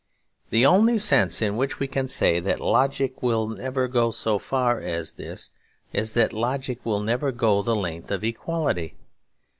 [0.49, 4.79] The only sense in which we can say that logic will never go so far
[4.81, 5.51] as this
[5.93, 8.95] is that logic will never go the length of equality.